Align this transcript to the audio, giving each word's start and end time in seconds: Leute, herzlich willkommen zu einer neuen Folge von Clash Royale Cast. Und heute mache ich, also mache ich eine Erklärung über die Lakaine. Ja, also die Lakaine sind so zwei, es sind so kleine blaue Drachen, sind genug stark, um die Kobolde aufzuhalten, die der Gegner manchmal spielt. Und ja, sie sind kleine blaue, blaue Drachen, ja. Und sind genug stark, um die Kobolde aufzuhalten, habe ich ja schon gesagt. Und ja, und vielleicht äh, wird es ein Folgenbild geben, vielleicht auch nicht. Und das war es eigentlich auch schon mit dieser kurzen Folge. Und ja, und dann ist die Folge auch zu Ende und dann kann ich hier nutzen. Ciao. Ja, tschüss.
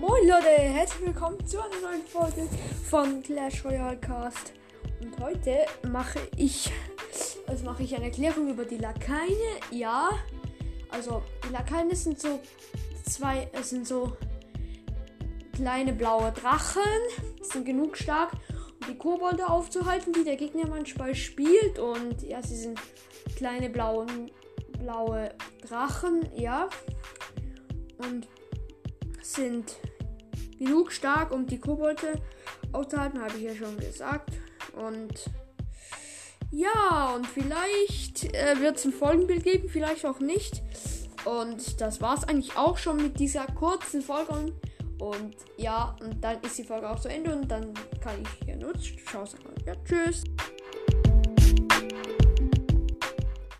Leute, 0.00 0.48
herzlich 0.48 1.08
willkommen 1.08 1.46
zu 1.46 1.58
einer 1.58 1.80
neuen 1.82 2.06
Folge 2.06 2.48
von 2.88 3.22
Clash 3.22 3.62
Royale 3.64 3.98
Cast. 3.98 4.54
Und 5.02 5.18
heute 5.20 5.66
mache 5.90 6.20
ich, 6.36 6.72
also 7.46 7.66
mache 7.66 7.82
ich 7.82 7.94
eine 7.94 8.06
Erklärung 8.06 8.48
über 8.48 8.64
die 8.64 8.78
Lakaine. 8.78 9.36
Ja, 9.70 10.10
also 10.88 11.22
die 11.46 11.52
Lakaine 11.52 11.94
sind 11.94 12.18
so 12.18 12.40
zwei, 13.04 13.50
es 13.52 13.70
sind 13.70 13.86
so 13.86 14.16
kleine 15.52 15.92
blaue 15.92 16.32
Drachen, 16.32 16.82
sind 17.42 17.66
genug 17.66 17.98
stark, 17.98 18.32
um 18.80 18.86
die 18.88 18.96
Kobolde 18.96 19.48
aufzuhalten, 19.48 20.14
die 20.14 20.24
der 20.24 20.36
Gegner 20.36 20.66
manchmal 20.66 21.14
spielt. 21.14 21.78
Und 21.78 22.22
ja, 22.22 22.42
sie 22.42 22.56
sind 22.56 22.80
kleine 23.36 23.68
blaue, 23.68 24.06
blaue 24.78 25.34
Drachen, 25.68 26.26
ja. 26.34 26.70
Und 27.98 28.26
sind 29.22 29.76
genug 30.60 30.92
stark, 30.92 31.32
um 31.32 31.46
die 31.46 31.58
Kobolde 31.58 32.20
aufzuhalten, 32.72 33.20
habe 33.20 33.36
ich 33.36 33.42
ja 33.42 33.54
schon 33.54 33.76
gesagt. 33.78 34.30
Und 34.76 35.30
ja, 36.52 37.14
und 37.14 37.26
vielleicht 37.26 38.34
äh, 38.34 38.60
wird 38.60 38.76
es 38.76 38.84
ein 38.84 38.92
Folgenbild 38.92 39.42
geben, 39.42 39.68
vielleicht 39.68 40.04
auch 40.06 40.20
nicht. 40.20 40.62
Und 41.24 41.80
das 41.80 42.00
war 42.00 42.16
es 42.16 42.24
eigentlich 42.24 42.56
auch 42.56 42.78
schon 42.78 42.96
mit 42.96 43.18
dieser 43.18 43.46
kurzen 43.46 44.02
Folge. 44.02 44.52
Und 44.98 45.36
ja, 45.56 45.96
und 46.00 46.22
dann 46.22 46.40
ist 46.42 46.58
die 46.58 46.64
Folge 46.64 46.90
auch 46.90 47.00
zu 47.00 47.08
Ende 47.08 47.34
und 47.34 47.48
dann 47.48 47.72
kann 48.02 48.20
ich 48.20 48.44
hier 48.44 48.56
nutzen. 48.56 48.98
Ciao. 49.08 49.24
Ja, 49.64 49.74
tschüss. 49.84 50.24